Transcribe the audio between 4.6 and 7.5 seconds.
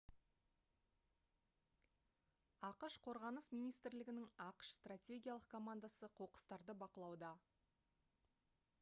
стратегиялық командасы қоқыстарды бақылауда